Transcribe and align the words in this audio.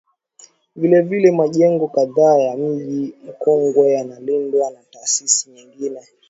Vilevile 0.75 1.31
majengo 1.31 1.87
kadhaa 1.87 2.37
ya 2.37 2.57
Mji 2.57 3.13
Mkongwe 3.25 3.91
yanalindwa 3.93 4.71
na 4.71 4.79
taasisi 4.91 5.49
nyingine 5.49 6.01